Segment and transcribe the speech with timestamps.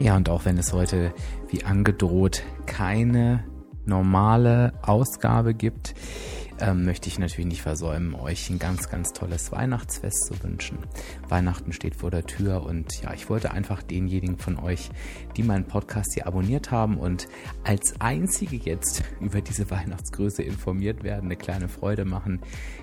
[0.00, 1.12] Ja, und auch wenn es heute
[1.48, 3.44] wie angedroht keine
[3.84, 5.94] normale Ausgabe gibt,
[6.60, 10.78] ähm, möchte ich natürlich nicht versäumen, euch ein ganz, ganz tolles Weihnachtsfest zu wünschen.
[11.28, 14.90] Weihnachten steht vor der Tür und ja, ich wollte einfach denjenigen von euch,
[15.36, 17.28] die meinen Podcast hier abonniert haben und
[17.64, 22.40] als einzige jetzt über diese Weihnachtsgröße informiert werden, eine kleine Freude machen.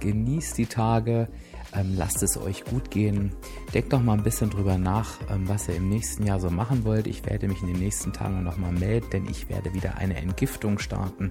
[0.00, 1.28] Genießt die Tage,
[1.74, 3.32] ähm, lasst es euch gut gehen.
[3.74, 6.84] Denkt doch mal ein bisschen drüber nach, ähm, was ihr im nächsten Jahr so machen
[6.84, 7.06] wollt.
[7.06, 10.78] Ich werde mich in den nächsten Tagen nochmal melden, denn ich werde wieder eine Entgiftung
[10.78, 11.30] starten.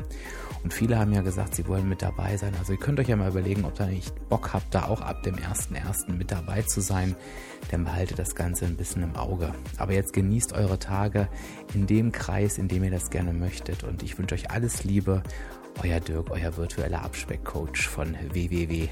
[0.64, 2.54] Und viele haben ja gesagt, sie wollen mit dabei sein.
[2.58, 5.24] Also ihr könnt euch ja mal überlegen, ob ihr nicht Bock habt, da auch ab
[5.24, 6.12] dem 1.1.
[6.14, 7.16] mit dabei zu sein.
[7.72, 9.54] Dann behaltet das Ganze ein bisschen im Auge.
[9.78, 11.30] Aber jetzt genießt eure Tage
[11.74, 13.84] in dem Kreis, in dem ihr das gerne möchtet.
[13.84, 15.24] Und ich wünsche euch alles Liebe.
[15.84, 18.88] Euer Dirk, euer virtueller Abspeckcoach von www